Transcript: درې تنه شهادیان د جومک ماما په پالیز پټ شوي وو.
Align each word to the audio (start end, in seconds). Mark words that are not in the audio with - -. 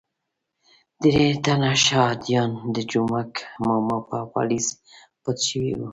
درې 1.03 1.27
تنه 1.45 1.71
شهادیان 1.85 2.51
د 2.75 2.77
جومک 2.91 3.31
ماما 3.65 3.97
په 4.09 4.17
پالیز 4.33 4.65
پټ 5.23 5.37
شوي 5.49 5.73
وو. 5.77 5.87